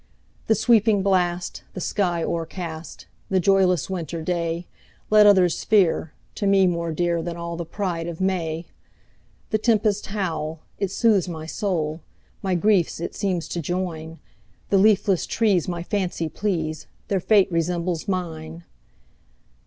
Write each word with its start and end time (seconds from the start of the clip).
"The 0.47 0.55
sweeping 0.55 1.03
blast, 1.03 1.61
the 1.75 1.79
sky 1.79 2.23
o'ercast,"The 2.23 3.39
joyless 3.39 3.87
winter 3.87 4.23
dayLet 4.23 4.63
others 5.27 5.63
fear, 5.63 6.13
to 6.33 6.47
me 6.47 6.65
more 6.65 6.91
dearThan 6.91 7.35
all 7.35 7.55
the 7.55 7.67
pride 7.67 8.07
of 8.07 8.19
May:The 8.19 9.59
tempest's 9.59 10.07
howl, 10.07 10.61
it 10.79 10.89
soothes 10.89 11.29
my 11.29 11.45
soul, 11.45 12.01
My 12.41 12.55
griefs 12.55 12.99
it 12.99 13.13
seems 13.13 13.47
to 13.49 13.61
join; 13.61 14.17
The 14.71 14.79
leafless 14.79 15.27
trees 15.27 15.67
my 15.67 15.83
fancy 15.83 16.29
please, 16.29 16.87
Their 17.09 17.19
fate 17.19 17.51
resembles 17.51 18.07
mine! 18.07 18.63